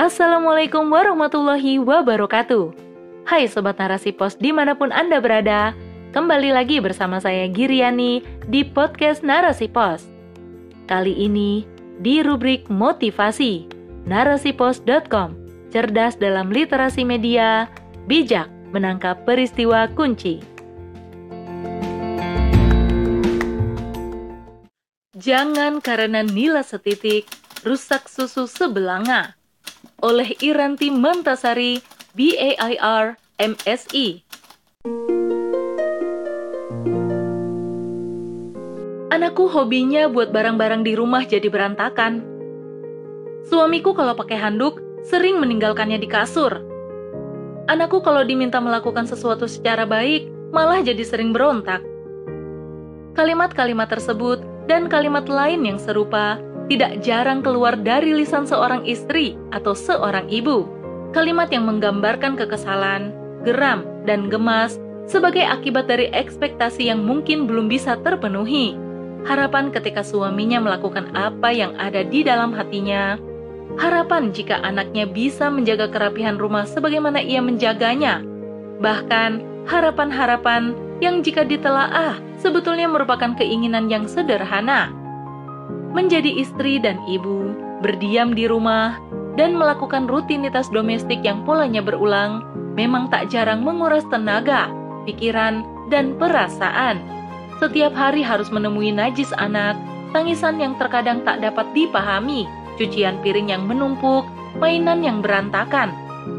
[0.00, 2.72] Assalamualaikum warahmatullahi wabarakatuh.
[3.28, 5.76] Hai Sobat Narasi Pos di mana pun Anda berada,
[6.16, 10.08] kembali lagi bersama saya Giriani di podcast Narasi Pos.
[10.88, 11.68] Kali ini
[12.00, 13.68] di rubrik motivasi,
[14.08, 15.36] narasipos.com,
[15.68, 17.68] cerdas dalam literasi media,
[18.08, 20.40] bijak menangkap peristiwa kunci.
[25.12, 27.28] Jangan karena nilai setitik,
[27.68, 29.36] rusak susu sebelanga
[30.00, 31.80] oleh Iranti Mentasari,
[32.16, 34.24] BAIR, MSI.
[39.10, 42.24] Anakku hobinya buat barang-barang di rumah jadi berantakan.
[43.48, 46.62] Suamiku kalau pakai handuk sering meninggalkannya di kasur.
[47.68, 51.82] Anakku kalau diminta melakukan sesuatu secara baik malah jadi sering berontak.
[53.14, 56.38] Kalimat-kalimat tersebut dan kalimat lain yang serupa
[56.70, 60.70] tidak jarang keluar dari lisan seorang istri atau seorang ibu.
[61.10, 63.10] Kalimat yang menggambarkan kekesalan,
[63.42, 64.78] geram, dan gemas
[65.10, 68.78] sebagai akibat dari ekspektasi yang mungkin belum bisa terpenuhi.
[69.26, 73.18] Harapan ketika suaminya melakukan apa yang ada di dalam hatinya.
[73.74, 78.22] Harapan jika anaknya bisa menjaga kerapihan rumah sebagaimana ia menjaganya.
[78.78, 84.99] Bahkan harapan-harapan yang jika ditelaah sebetulnya merupakan keinginan yang sederhana
[85.90, 88.98] menjadi istri dan ibu, berdiam di rumah,
[89.34, 92.42] dan melakukan rutinitas domestik yang polanya berulang,
[92.74, 94.70] memang tak jarang menguras tenaga,
[95.06, 97.02] pikiran, dan perasaan.
[97.58, 99.76] Setiap hari harus menemui najis anak,
[100.16, 102.48] tangisan yang terkadang tak dapat dipahami,
[102.80, 104.24] cucian piring yang menumpuk,
[104.56, 105.92] mainan yang berantakan,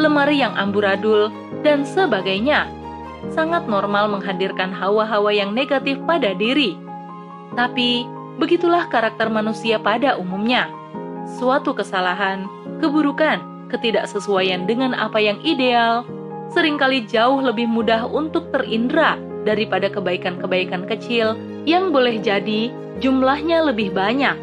[0.00, 1.30] lemari yang amburadul,
[1.62, 2.68] dan sebagainya.
[3.32, 6.76] Sangat normal menghadirkan hawa-hawa yang negatif pada diri.
[7.56, 10.66] Tapi, Begitulah karakter manusia pada umumnya.
[11.38, 12.50] Suatu kesalahan,
[12.82, 16.02] keburukan, ketidaksesuaian dengan apa yang ideal,
[16.50, 19.14] sering kali jauh lebih mudah untuk terindra
[19.46, 24.34] daripada kebaikan-kebaikan kecil yang boleh jadi jumlahnya lebih banyak.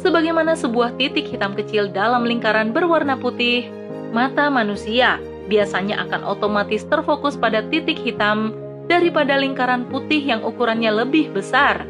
[0.00, 3.68] Sebagaimana sebuah titik hitam kecil dalam lingkaran berwarna putih,
[4.14, 5.20] mata manusia
[5.52, 8.56] biasanya akan otomatis terfokus pada titik hitam
[8.88, 11.84] daripada lingkaran putih yang ukurannya lebih besar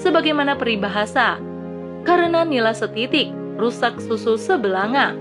[0.00, 1.36] sebagaimana peribahasa,
[2.08, 3.28] karena nilai setitik
[3.60, 5.12] rusak susu sebelanga.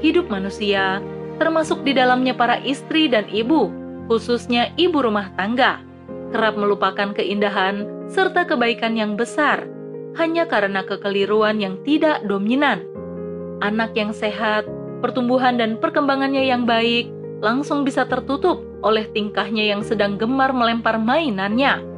[0.00, 1.04] Hidup manusia,
[1.36, 3.68] termasuk di dalamnya para istri dan ibu,
[4.08, 5.84] khususnya ibu rumah tangga,
[6.32, 9.68] kerap melupakan keindahan serta kebaikan yang besar
[10.16, 12.86] hanya karena kekeliruan yang tidak dominan.
[13.60, 14.66] Anak yang sehat,
[15.02, 17.10] pertumbuhan dan perkembangannya yang baik
[17.42, 21.93] langsung bisa tertutup oleh tingkahnya yang sedang gemar melempar mainannya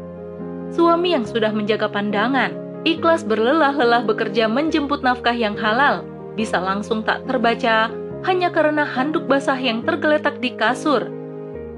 [0.74, 6.02] Suami yang sudah menjaga pandangan, ikhlas berlelah-lelah bekerja menjemput nafkah yang halal,
[6.34, 7.90] bisa langsung tak terbaca
[8.26, 11.06] hanya karena handuk basah yang tergeletak di kasur.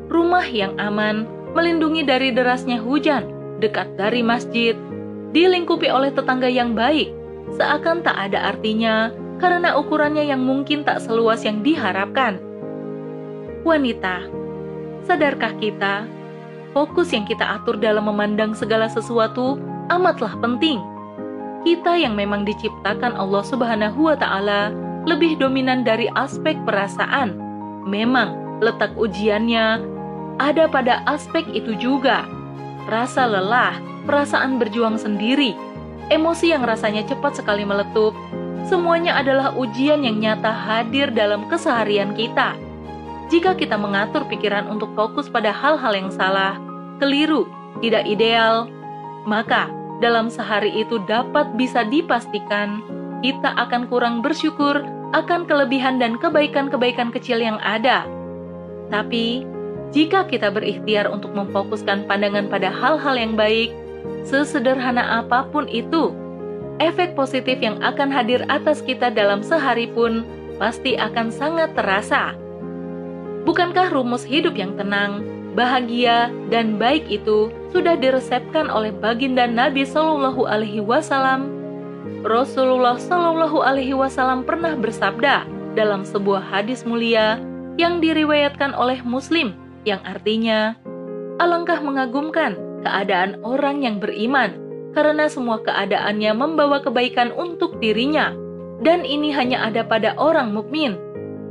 [0.08, 3.28] Rumah yang aman, melindungi dari derasnya hujan,
[3.60, 4.72] dekat dari masjid,
[5.36, 7.12] dilingkupi oleh tetangga yang baik,
[7.56, 12.40] seakan tak ada artinya karena ukurannya yang mungkin tak seluas yang diharapkan.
[13.62, 14.24] Wanita,
[15.04, 16.08] sadarkah kita
[16.72, 19.56] fokus yang kita atur dalam memandang segala sesuatu
[19.88, 20.80] amatlah penting.
[21.66, 24.70] Kita yang memang diciptakan Allah Subhanahu wa Ta'ala
[25.04, 27.34] lebih dominan dari aspek perasaan.
[27.88, 29.82] Memang letak ujiannya
[30.38, 32.24] ada pada aspek itu juga.
[32.88, 35.52] Rasa lelah, perasaan berjuang sendiri,
[36.08, 38.16] emosi yang rasanya cepat sekali meletup,
[38.64, 42.56] semuanya adalah ujian yang nyata hadir dalam keseharian kita.
[43.28, 46.56] Jika kita mengatur pikiran untuk fokus pada hal-hal yang salah,
[46.96, 47.44] keliru,
[47.84, 48.64] tidak ideal,
[49.28, 49.68] maka
[50.00, 52.80] dalam sehari itu dapat bisa dipastikan
[53.20, 54.80] kita akan kurang bersyukur
[55.12, 58.08] akan kelebihan dan kebaikan-kebaikan kecil yang ada.
[58.88, 59.44] Tapi,
[59.92, 63.72] jika kita berikhtiar untuk memfokuskan pandangan pada hal-hal yang baik,
[64.24, 66.12] sesederhana apa pun itu,
[66.80, 70.24] efek positif yang akan hadir atas kita dalam sehari pun
[70.56, 72.47] pasti akan sangat terasa.
[73.46, 75.22] Bukankah rumus hidup yang tenang,
[75.58, 81.50] bahagia, dan baik itu sudah diresepkan oleh baginda Nabi Shallallahu Alaihi Wasallam?
[82.22, 87.38] Rasulullah Shallallahu Alaihi Wasallam pernah bersabda dalam sebuah hadis mulia
[87.78, 89.54] yang diriwayatkan oleh Muslim,
[89.86, 90.74] yang artinya,
[91.38, 94.58] alangkah mengagumkan keadaan orang yang beriman,
[94.98, 98.34] karena semua keadaannya membawa kebaikan untuk dirinya,
[98.82, 100.98] dan ini hanya ada pada orang mukmin.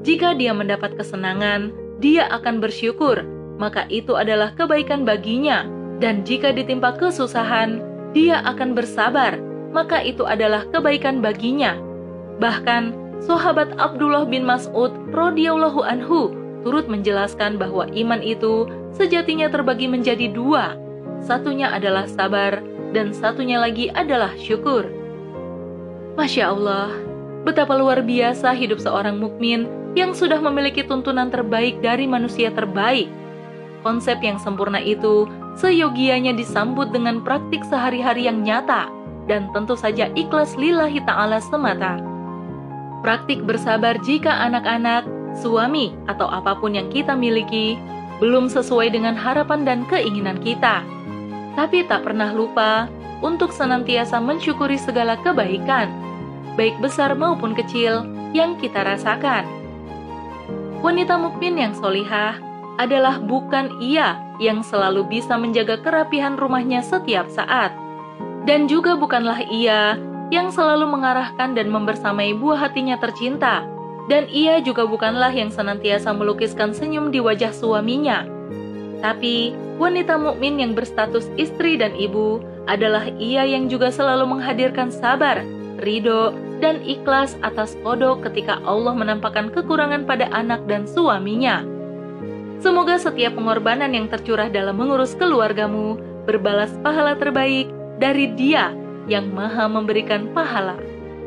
[0.06, 3.26] Jika dia mendapat kesenangan, dia akan bersyukur,
[3.58, 5.66] maka itu adalah kebaikan baginya.
[5.98, 7.82] Dan jika ditimpa kesusahan,
[8.14, 9.38] dia akan bersabar,
[9.74, 11.74] maka itu adalah kebaikan baginya.
[12.38, 12.94] Bahkan,
[13.26, 20.78] sahabat Abdullah bin Mas'ud radhiyallahu anhu turut menjelaskan bahwa iman itu sejatinya terbagi menjadi dua.
[21.26, 22.62] Satunya adalah sabar
[22.94, 24.86] dan satunya lagi adalah syukur.
[26.14, 26.94] Masya Allah,
[27.42, 29.66] betapa luar biasa hidup seorang mukmin
[29.98, 33.10] yang sudah memiliki tuntunan terbaik dari manusia terbaik.
[33.82, 35.26] Konsep yang sempurna itu
[35.58, 38.94] seyogianya disambut dengan praktik sehari-hari yang nyata
[39.26, 41.98] dan tentu saja ikhlas lillahi ta'ala semata.
[43.02, 47.78] Praktik bersabar jika anak-anak, suami, atau apa pun yang kita miliki
[48.22, 50.82] belum sesuai dengan harapan dan keinginan kita.
[51.54, 52.90] Tapi tak pernah lupa
[53.26, 55.90] untuk senantiasa mensyukuri segala kebaikan,
[56.54, 59.46] baik besar maupun kecil, yang kita rasakan.
[60.78, 62.38] Wanita mukmin yang solihah
[62.78, 67.74] adalah bukan ia yang selalu bisa menjaga kerapihan rumahnya setiap saat,
[68.46, 69.98] dan juga bukanlah ia
[70.30, 73.66] yang selalu mengarahkan dan membersamai buah hatinya tercinta,
[74.06, 78.30] dan ia juga bukanlah yang senantiasa melukiskan senyum di wajah suaminya.
[79.02, 82.38] Tapi wanita mukmin yang berstatus istri dan ibu
[82.70, 85.42] adalah ia yang juga selalu menghadirkan sabar,
[85.82, 91.64] ridho, dan ikhlas atas kodok ketika Allah menampakkan kekurangan pada anak dan suaminya.
[92.58, 97.70] Semoga setiap pengorbanan yang tercurah dalam mengurus keluargamu berbalas pahala terbaik
[98.02, 98.74] dari Dia
[99.06, 100.76] yang Maha memberikan pahala.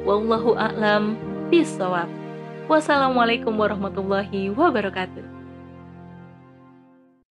[0.03, 1.15] Wallahu a'lam
[1.49, 2.11] bishawab.
[2.67, 5.40] Wassalamualaikum warahmatullahi wabarakatuh.